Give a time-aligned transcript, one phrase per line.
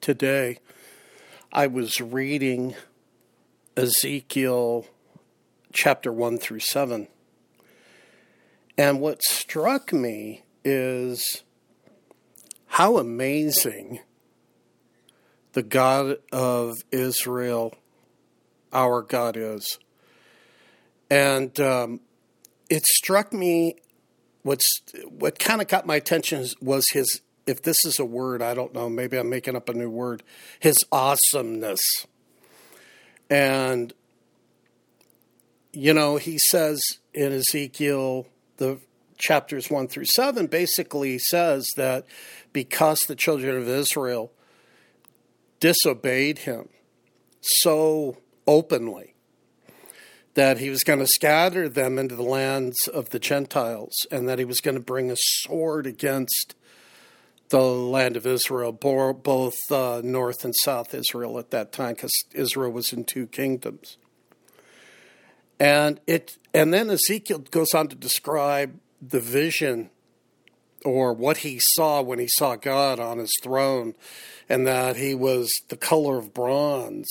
[0.00, 0.58] today
[1.52, 2.74] I was reading
[3.76, 4.86] Ezekiel
[5.72, 7.08] chapter 1 through 7.
[8.78, 11.42] And what struck me is
[12.66, 14.00] how amazing
[15.52, 17.74] the God of Israel,
[18.72, 19.78] our God, is.
[21.10, 22.00] And um,
[22.70, 23.76] it struck me
[24.42, 24.66] what's
[25.08, 27.20] what kind of got my attention was his
[27.50, 30.22] if this is a word i don't know maybe i'm making up a new word
[30.58, 31.80] his awesomeness.
[33.28, 33.92] And
[35.72, 36.80] you know he says
[37.14, 38.80] in ezekiel the
[39.18, 42.06] chapters 1 through 7 basically says that
[42.52, 44.32] because the children of israel
[45.60, 46.68] disobeyed him
[47.40, 49.14] so openly
[50.34, 54.38] that he was going to scatter them into the lands of the Gentiles and that
[54.38, 56.54] he was going to bring a sword against
[57.50, 62.70] the land of Israel, both uh, North and South Israel at that time, because Israel
[62.70, 63.98] was in two kingdoms.
[65.58, 69.90] And it, and then Ezekiel goes on to describe the vision
[70.84, 73.94] or what he saw when he saw God on his throne,
[74.48, 77.08] and that he was the color of bronze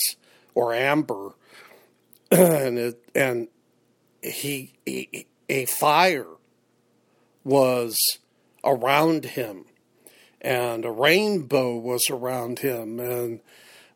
[0.55, 1.35] or amber,
[2.31, 3.47] and it, and
[4.23, 6.27] he, he a fire
[7.43, 7.95] was
[8.63, 9.65] around him,
[10.41, 13.39] and a rainbow was around him, and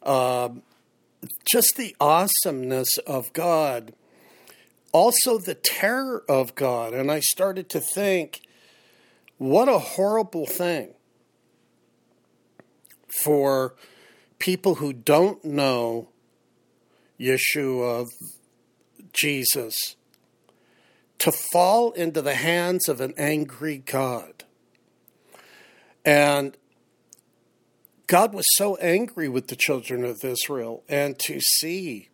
[0.02, 0.50] uh,
[1.46, 3.94] just the awesomeness of God,
[4.92, 8.42] also the terror of God, and I started to think,
[9.38, 10.94] what a horrible thing
[13.22, 13.76] for
[14.40, 16.10] people who don't know
[17.20, 18.10] Yeshua,
[19.14, 19.96] Jesus,
[21.20, 24.43] to fall into the hands of an angry God.
[26.06, 26.58] And
[28.08, 32.10] God was so angry with the children of Israel, and to see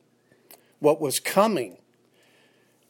[0.80, 1.78] what was coming.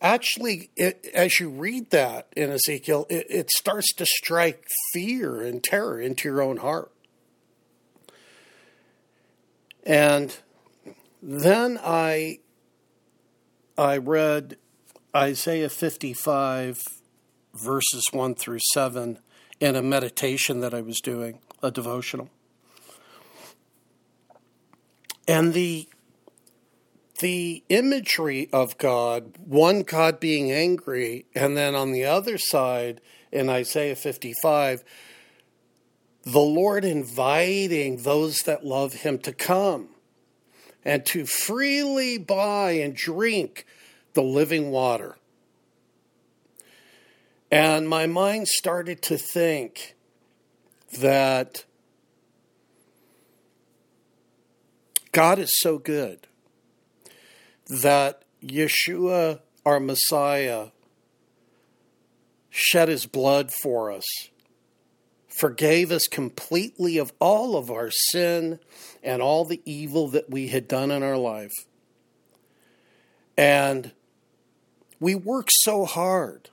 [0.02, 5.64] Actually, it, as you read that in Ezekiel, it, it starts to strike fear and
[5.64, 6.92] terror into your own heart.
[9.84, 10.38] And
[11.22, 12.40] then I
[13.78, 14.58] I read
[15.16, 16.84] Isaiah 55
[17.54, 19.20] verses 1 through 7
[19.60, 22.30] in a meditation that I was doing, a devotional.
[25.28, 25.88] And the
[27.20, 33.50] the imagery of God, one God being angry, and then on the other side in
[33.50, 34.86] Isaiah 55,
[36.24, 39.90] the Lord inviting those that love him to come
[40.86, 43.66] and to freely buy and drink
[44.14, 45.18] the living water.
[47.52, 49.96] And my mind started to think
[51.00, 51.66] that
[55.12, 56.28] God is so good
[57.68, 60.68] that Yeshua, our Messiah,
[62.50, 64.06] shed his blood for us
[65.40, 68.60] forgave us completely of all of our sin
[69.02, 71.54] and all the evil that we had done in our life.
[73.38, 73.94] And
[75.00, 76.50] we work so hard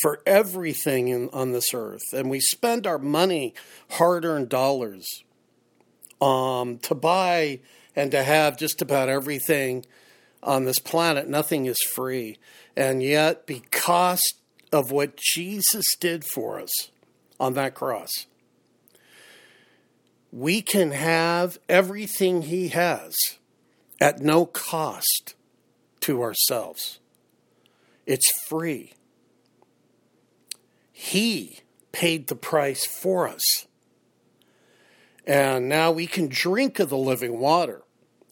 [0.00, 3.54] for everything in, on this earth, and we spend our money,
[3.90, 5.06] hard earned dollars,
[6.20, 7.60] um, to buy
[7.94, 9.84] and to have just about everything
[10.42, 11.28] on this planet.
[11.28, 12.38] Nothing is free.
[12.76, 14.22] And yet, because
[14.72, 16.70] of what Jesus did for us,
[17.42, 18.26] on that cross.
[20.30, 23.14] We can have everything He has
[24.00, 25.34] at no cost
[26.00, 27.00] to ourselves.
[28.06, 28.94] It's free.
[31.02, 31.58] He
[31.90, 33.66] paid the price for us.
[35.26, 37.82] And now we can drink of the living water.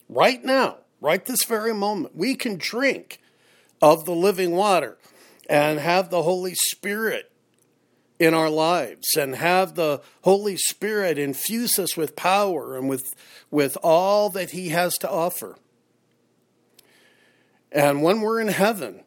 [0.07, 3.19] Right now, right this very moment, we can drink
[3.81, 4.97] of the living water
[5.49, 7.33] and have the Holy Spirit
[8.19, 13.13] in our lives and have the Holy Spirit infuse us with power and with,
[13.51, 15.57] with all that He has to offer.
[17.69, 19.03] And when we're in heaven,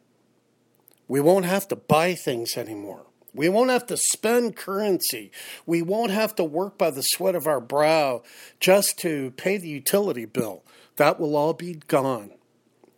[1.07, 3.07] we won't have to buy things anymore.
[3.35, 5.31] We won't have to spend currency.
[5.65, 8.23] We won't have to work by the sweat of our brow
[8.59, 10.63] just to pay the utility bill.
[10.95, 12.31] That will all be gone.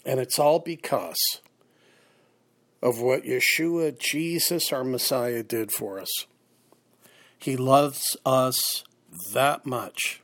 [0.05, 1.41] And it's all because
[2.81, 6.25] of what Yeshua, Jesus, our Messiah, did for us.
[7.39, 8.83] He loves us
[9.33, 10.21] that much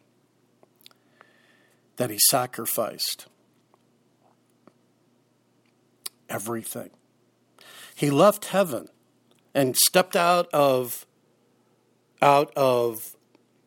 [1.97, 3.27] that he sacrificed
[6.29, 6.89] everything.
[7.95, 8.89] He left heaven
[9.53, 11.05] and stepped out of
[12.21, 13.15] out of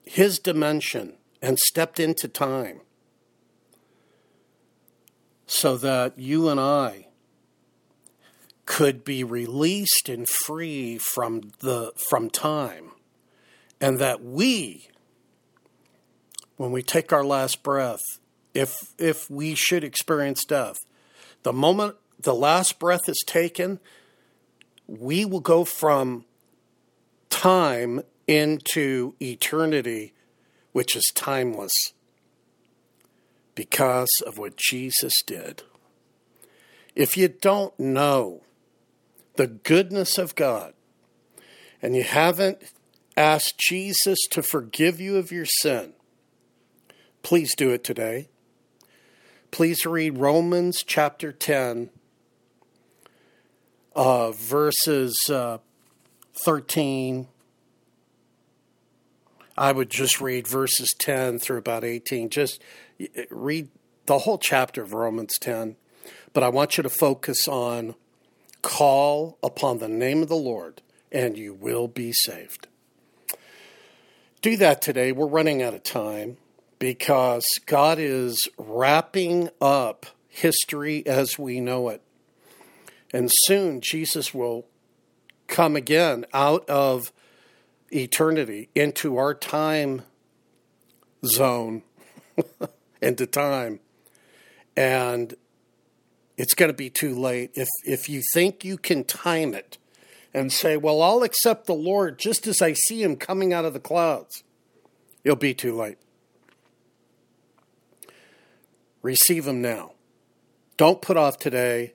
[0.05, 2.81] his dimension and stepped into time
[5.47, 7.09] so that you and I
[8.65, 12.91] could be released and free from the from time.
[13.81, 14.89] And that we
[16.56, 18.00] when we take our last breath
[18.55, 20.79] if if we should experience death
[21.43, 23.79] the moment the last breath is taken
[24.87, 26.25] we will go from
[27.31, 30.12] time into eternity
[30.73, 31.73] which is timeless
[33.55, 35.62] because of what Jesus did
[36.97, 38.41] if you don't know
[39.37, 40.73] the goodness of God
[41.82, 42.73] and you haven't
[43.17, 45.93] asked Jesus to forgive you of your sin,
[47.23, 48.29] please do it today.
[49.50, 51.91] Please read Romans chapter 10,
[53.96, 55.58] uh, verses uh,
[56.34, 57.26] 13.
[59.58, 62.31] I would just read verses 10 through about 18.
[62.31, 62.62] Just
[63.31, 63.69] read
[64.04, 65.76] the whole chapter of Romans 10.
[66.32, 67.94] But I want you to focus on
[68.66, 70.82] Call upon the name of the Lord,
[71.12, 72.66] and you will be saved.
[74.43, 75.12] Do that today.
[75.12, 76.37] We're running out of time
[76.81, 82.02] because God is wrapping up history as we know it.
[83.17, 84.67] And soon Jesus will
[85.47, 87.15] come again out of
[87.91, 90.03] eternity into our time
[91.25, 91.83] zone,
[93.01, 93.81] into time.
[94.77, 95.35] And
[96.37, 97.53] it's going to be too late.
[97.55, 99.79] If if you think you can time it
[100.35, 103.73] and say, "Well, I'll accept the Lord just as I see him coming out of
[103.73, 104.45] the clouds."
[105.25, 105.97] It'll be too late.
[109.01, 109.93] Receive him now.
[110.77, 111.95] Don't put off today.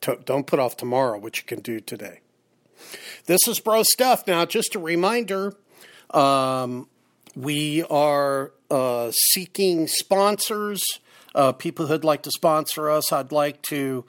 [0.00, 2.20] Don't put off tomorrow what you can do today.
[3.26, 4.26] This is Bro Stuff.
[4.26, 5.54] Now, just a reminder
[6.10, 6.88] um,
[7.34, 10.82] we are uh, seeking sponsors
[11.36, 13.12] uh, people who'd like to sponsor us.
[13.12, 14.04] I'd like to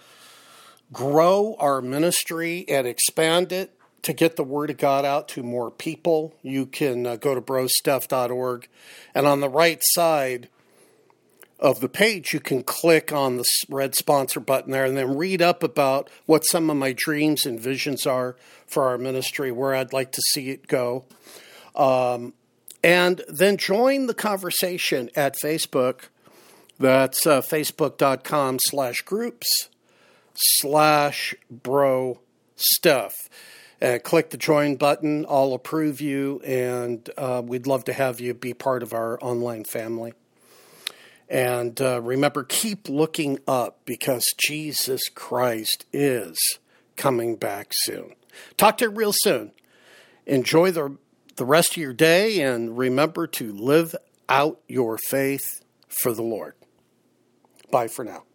[0.94, 5.70] grow our ministry and expand it to get the word of God out to more
[5.70, 6.34] people.
[6.42, 8.70] You can uh, go to brostuff.org,
[9.14, 10.48] and on the right side
[11.60, 15.42] of the page, you can click on the red sponsor button there and then read
[15.42, 19.94] up about what some of my dreams and visions are for our ministry, where I'd
[19.94, 21.06] like to see it go.
[21.76, 22.34] Um,
[22.84, 26.10] and then join the conversation at Facebook
[26.80, 29.70] that's uh, facebook.com slash groups
[30.36, 32.20] slash bro
[32.56, 33.14] stuff.
[34.04, 35.26] Click the join button.
[35.30, 39.64] I'll approve you, and uh, we'd love to have you be part of our online
[39.64, 40.14] family.
[41.30, 46.38] And uh, remember, keep looking up because Jesus Christ is
[46.96, 48.16] coming back soon.
[48.56, 49.52] Talk to you real soon.
[50.26, 50.98] Enjoy the,
[51.36, 53.96] the rest of your day, and remember to live
[54.30, 56.54] out your faith for the Lord.
[57.72, 58.27] Bye for now.